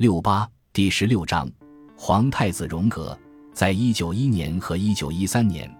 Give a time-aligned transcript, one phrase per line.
[0.00, 1.46] 六八第十六章，
[1.94, 3.14] 皇太子荣格。
[3.52, 5.70] 在一九一年和一九一三年，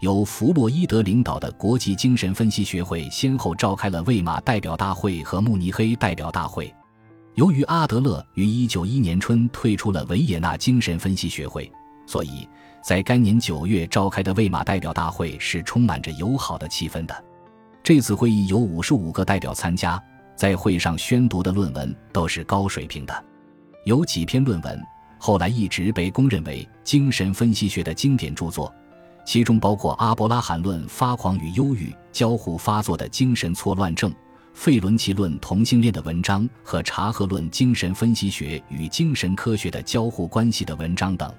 [0.00, 6.74] 由弗洛伊德领导的国际精神分析学会先后召开了魏玛代表大会和慕尼黑代表大会。
[7.34, 11.70] 由于阿德勒于一九一年春退出了维也纳精神分析学会，
[12.06, 12.48] 所以
[12.82, 17.24] 在该年九月召开的魏玛代表大会是充满着友好的气氛的。
[17.82, 20.02] 这次会议有五十五个代表参加，
[20.34, 23.24] 在会上宣读的论文都是高水平的，
[23.86, 24.82] 有几篇论文
[25.16, 28.74] 后来一直被公认为精神分析学的经典著作，
[29.24, 34.12] 其中包括阿伯拉罕论发狂与忧郁交互发作的精神错乱症。
[34.54, 41.32] 费伦奇论同性恋的文章和查赫论精神分析学与精神科学的交互关系的文章等，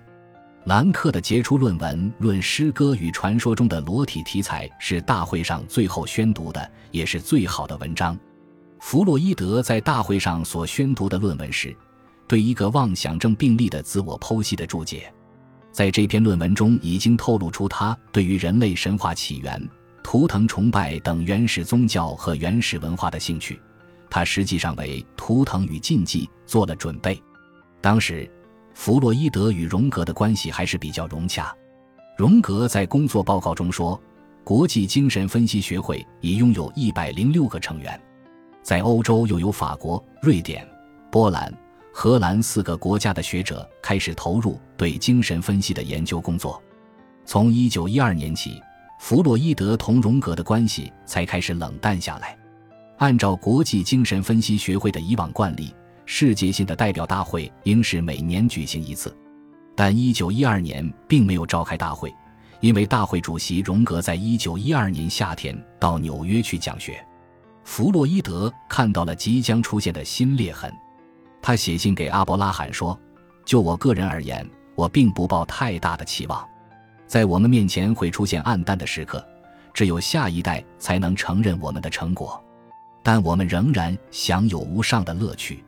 [0.68, 8.18] 兰克的杰出论文《论诗歌与传说中的裸体题材》是大会上最后宣读的，也是最好的文章。
[8.80, 11.76] 弗洛伊德在大会上所宣读的论文是
[12.27, 15.12] 对一个妄想症病例的自我剖析的注解，
[15.72, 19.70] 在这篇论文中已经透露出他对于人类神话起源。
[20.04, 23.60] 图腾崇拜等原始宗教和原始文化的兴趣，
[24.10, 27.21] 他实际上为图腾与禁忌做了准备。
[27.82, 28.30] 当时，
[28.74, 31.54] 弗洛伊德与荣格的关系还是比较融洽。
[32.18, 34.02] 荣格在工作报告中说
[34.46, 38.02] ：“国际精神分析学会已拥有一百零六个成员，
[38.63, 40.65] 在欧洲又有法国、瑞典、
[41.12, 41.54] 波兰、
[41.99, 46.62] 荷兰四个国家的学者开始投入对精神分析的研究工作。
[47.26, 48.62] 从一九一二年起。”
[49.01, 52.37] 弗洛伊德同荣格的关系才开始冷淡下来。
[52.99, 55.73] 按照国际精神分析学会的以往惯例，
[56.05, 59.15] 世界性的代表大会应是每年举行一次，
[59.75, 62.13] 但1912年并没有召开大会，
[62.59, 67.03] 因为大会主席荣格在1912年夏天到纽约去讲学。
[67.63, 70.72] 弗洛伊德看到了即将出现的新裂痕，
[71.41, 73.00] 他写信给阿伯拉罕说
[73.46, 76.46] ：“就我个人而言，我并不抱太大的期望。”
[77.07, 79.25] 在我们面前会出现暗淡的时刻，
[79.74, 82.44] 只有下一代才能承认我们的成果，
[83.02, 85.64] 但我们仍然享有无上的乐趣。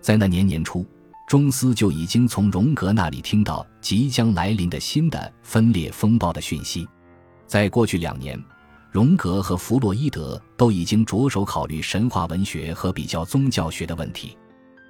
[0.00, 0.86] 在那年年初，
[1.26, 6.86] 中斯就已经从荣格那里听到即将来临的新的分裂风暴的讯息。
[7.48, 8.40] 在过去两年，
[8.92, 14.38] 荣格和弗洛伊德都已经着手考虑神话文学和比较宗教学的问题。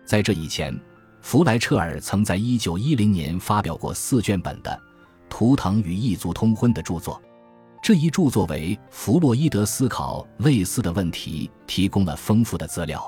[0.06, 0.78] 在这以前，
[1.20, 4.80] 弗莱彻尔曾在1910年发表过四卷本的。
[5.28, 7.20] 图腾与异族通婚的著作，
[7.82, 13.04] 这一著作为弗洛伊德思考类似的问题提供了丰富的资料。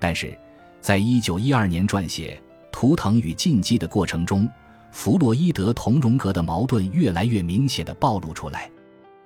[0.00, 0.36] 但是，
[0.80, 4.48] 在一九一二年撰写《图腾与禁忌》的过程中，
[4.90, 8.70] 弗洛伊德同荣格的矛盾越来越明显的暴露出来。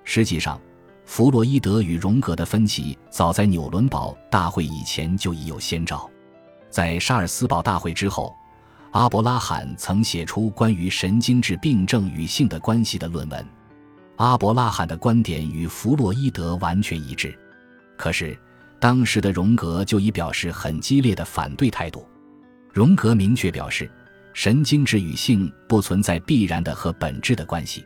[0.03, 0.59] 实际上，
[1.05, 6.07] 弗洛伊德与荣格的分歧早在纽伦堡大会以前就已有先兆，
[6.69, 8.35] 在沙尔斯堡大会之后。
[8.91, 13.45] 阿伯拉罕曾写出关于神经质病症与性的关系的论文，
[14.15, 17.37] 阿伯拉罕的观点与弗洛伊德完全一致。
[17.95, 18.35] 可是，
[18.79, 22.07] 当时的荣格就已表示很激烈的反对态度。
[22.73, 23.91] 荣格明确表示，
[24.33, 27.85] 神经质与性不存在必然的和本质的关系。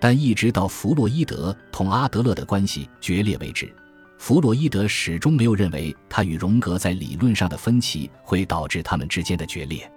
[0.00, 3.72] 但一直到弗洛伊德同阿德勒的关系决裂为止，
[4.20, 9.90] 弗洛伊德始终没有认为他与荣格在理论上的分歧会导致他们之间的决裂。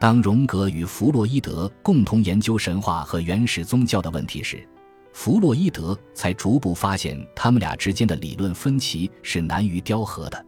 [0.00, 4.66] 当荣格与弗洛伊德共同研究神话和原始宗教的问题时，
[5.12, 10.46] 弗洛伊德才逐步发现他们俩之间的理论分歧是难于雕合的。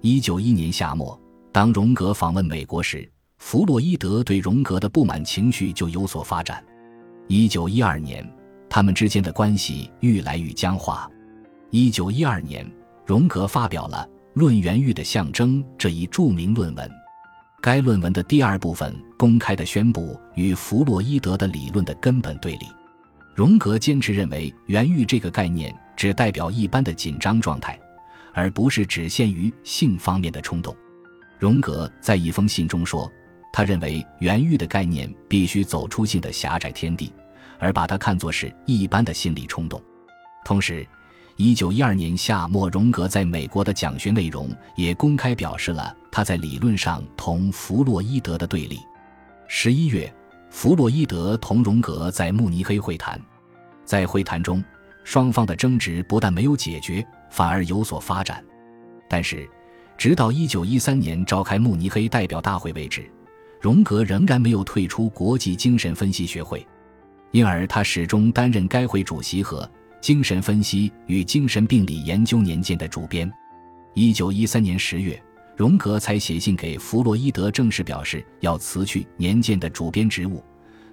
[0.00, 1.18] 一九一年夏末，
[1.52, 6.62] 当荣格访问美国时，弗洛伊德对荣格的不满情绪就有所发展。
[7.28, 8.28] 一九一二年，
[8.68, 11.08] 他们之间的关系愈来愈僵化。
[11.70, 12.64] 一九一二年，
[13.04, 16.88] 荣格发表了《论原欲的象征》这一著名论文。
[17.60, 22.66] 该论文的第二部分公开地宣布与弗洛伊德的理论的根本对立。
[23.34, 27.76] 荣格坚持认为，原欲这个概念只代表一般的紧张状态，
[28.32, 30.74] 而不是只限于性方面的冲动。
[31.36, 33.10] 荣格在一封信中说，
[33.52, 37.12] 他认为原欲的概念必须走出性的狭窄天地，
[37.58, 39.82] 而把它看作是一般的心理冲动。
[40.44, 40.86] 同时，
[41.36, 48.78] 一九一二年夏末，荣格在美国的讲学内容也公开表示了他在理论上同弗洛伊德的对立。
[49.46, 50.10] 十一月，
[50.48, 53.20] 弗洛伊德同荣格在慕尼黑会谈，
[53.84, 54.64] 在会谈中，
[55.04, 58.42] 双方的争执不但没有解决，反而有所发展。
[59.06, 59.46] 但是，
[59.98, 63.04] 直到一九一三年召开慕尼黑代表大会为止，
[63.60, 66.66] 荣格仍然没有退出国际精神分析学会，
[67.30, 69.70] 因而他始终担任该会主席和。
[70.00, 73.30] 精神分析与精神病理研究年鉴的主编。
[73.94, 75.20] 一九一三年十月，
[75.56, 80.44] 荣格才写信给弗洛伊德，正式表示要辞去年鉴的主编职务。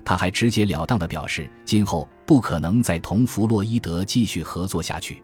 [0.05, 5.21] 他还直截了当地表示，今后不可能再同弗洛伊德继续合作下去。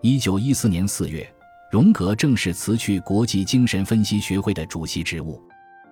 [0.00, 1.28] 一九一四年四月，
[1.70, 5.40] 荣格正式辞去国际精神分析学会的主席职务。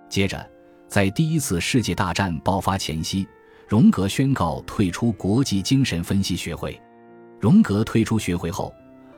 [0.09, 0.49] 接着，
[0.89, 3.27] 在第一次世界大战爆发前夕，
[3.69, 6.81] 荣格宣告退出国际精神分析学会。
[7.41, 8.73] 荣格退出学会后，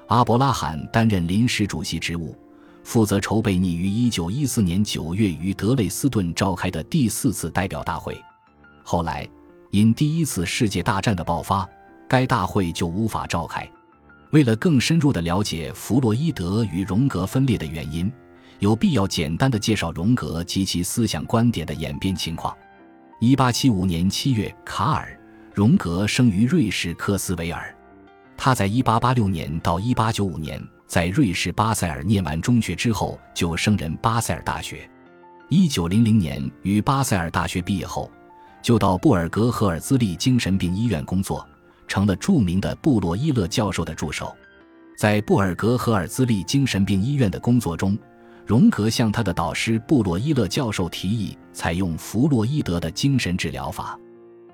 [0.06, 2.36] 阿伯拉罕担任临时主席职务。
[2.84, 8.20] 负责筹备拟于一九一四年九月于德累斯顿召开的第四次代表大会。
[8.82, 9.28] 后来，
[9.70, 11.68] 因第一次世界大战的爆发，
[12.08, 13.68] 该大会就无法召开。
[14.30, 18.10] 为了更深入地了解弗洛伊德与荣格分裂的原因，
[18.58, 22.56] 有必要简单地介绍荣格及其思想观点的演变情况。
[23.20, 25.08] 一八七五年七月，卡尔·
[25.54, 27.72] 荣格生于瑞士克斯维尔。
[28.44, 30.60] 他在一八八六年到一八九五年。
[30.88, 34.90] 在瑞士巴塞尔念完中学之后，就升任巴塞尔大学。
[35.48, 38.10] 一九零零年于巴塞尔大学毕业后，
[38.60, 41.46] 就到布尔格赫尔兹利精神病医院工作，
[41.86, 44.34] 成了著名的布洛伊勒教授的助手。
[44.98, 47.96] 在布尔格赫尔兹利精神病医院的工作中，
[48.44, 53.96] 荣格向他的导师布洛伊勒教授提议采用弗洛伊德的精神治疗法，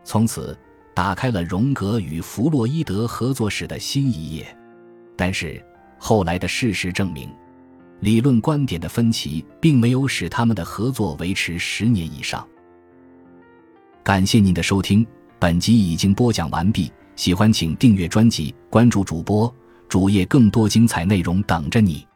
[0.04, 0.54] 从此
[0.98, 4.44] 打开了荣格与弗洛伊德合作史的新一页。
[5.16, 5.64] 但是。
[6.00, 7.28] 后来的事实证明，
[8.00, 12.46] 理论观点的分歧并没有使他们的合作维持十年以上。
[14.04, 15.06] 感谢您的收听，
[15.38, 16.90] 本集已经播讲完毕。
[17.16, 19.52] 喜欢请订阅专辑，关注主播
[19.88, 22.06] 主页，更多精彩内容等着你。